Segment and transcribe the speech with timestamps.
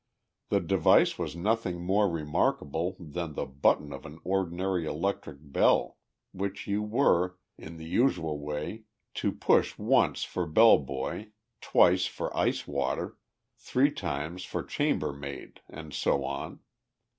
[0.49, 5.99] The device was nothing more remarkable than the button of an ordinary electric bell,
[6.31, 11.27] which you were, in the usual way, to push once for bell boy,
[11.61, 13.19] twice for ice water,
[13.57, 16.61] three times for chambermaid, and so on.